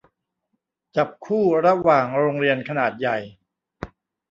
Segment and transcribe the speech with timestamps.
[0.95, 3.17] จับคู่ระหว่างโรงเรียนขนาดใหญ่